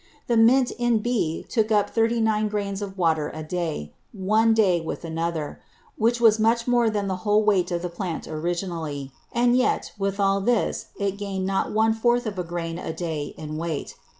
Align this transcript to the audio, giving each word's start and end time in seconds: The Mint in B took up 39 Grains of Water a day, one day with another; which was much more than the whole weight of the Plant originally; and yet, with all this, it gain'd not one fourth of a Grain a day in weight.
The 0.25 0.35
Mint 0.35 0.71
in 0.79 0.97
B 0.97 1.45
took 1.47 1.71
up 1.71 1.91
39 1.91 2.47
Grains 2.47 2.81
of 2.81 2.97
Water 2.97 3.29
a 3.35 3.43
day, 3.43 3.93
one 4.13 4.51
day 4.55 4.81
with 4.81 5.05
another; 5.05 5.61
which 5.95 6.19
was 6.19 6.39
much 6.39 6.67
more 6.67 6.89
than 6.89 7.07
the 7.07 7.17
whole 7.17 7.43
weight 7.43 7.69
of 7.69 7.83
the 7.83 7.87
Plant 7.89 8.27
originally; 8.27 9.11
and 9.31 9.55
yet, 9.55 9.91
with 9.99 10.19
all 10.19 10.41
this, 10.41 10.87
it 10.99 11.19
gain'd 11.19 11.45
not 11.45 11.71
one 11.71 11.93
fourth 11.93 12.25
of 12.25 12.39
a 12.39 12.43
Grain 12.43 12.79
a 12.79 12.91
day 12.93 13.35
in 13.37 13.57
weight. 13.57 13.93